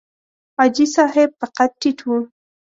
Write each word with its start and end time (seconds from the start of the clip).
حاجي 0.57 0.85
صاحب 0.95 1.29
په 1.39 1.47
قد 1.57 1.71
ټیټ 1.81 1.99
و. 2.05 2.09